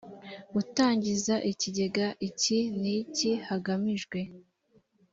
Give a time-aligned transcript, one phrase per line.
[0.53, 4.19] gutangiza ikigega iki n iki hagamijwe